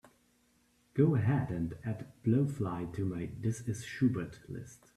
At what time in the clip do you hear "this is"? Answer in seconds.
3.39-3.85